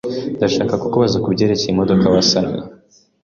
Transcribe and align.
Ndashaka 0.37 0.73
kukubaza 0.81 1.17
kubyerekeye 1.23 1.71
imodoka 1.71 2.05
wasannye. 2.13 2.61